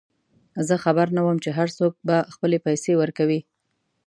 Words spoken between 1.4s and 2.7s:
چې هرڅوک به خپلې